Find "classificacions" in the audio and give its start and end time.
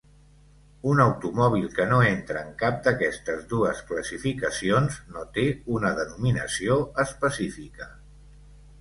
3.93-4.99